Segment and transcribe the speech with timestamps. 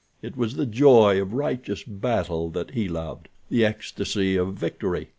[0.23, 5.09] It was the joy of righteous battle that he loved—the ecstasy of victory.